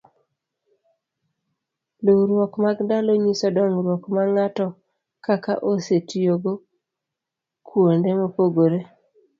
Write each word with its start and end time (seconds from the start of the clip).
luwruok 2.03 2.53
mag 2.63 2.77
ndalo 2.85 3.11
nyiso 3.23 3.47
dongruok 3.55 4.03
ma 4.15 4.23
ng'atokaka 4.31 5.53
osetiyo 5.71 6.33
kuonde 7.67 8.09
mopogore 8.19 8.79